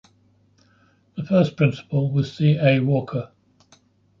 The 1.15 1.23
first 1.23 1.55
principal 1.55 2.11
was 2.11 2.33
C. 2.33 2.57
A. 2.59 2.79
Walker. 2.79 3.29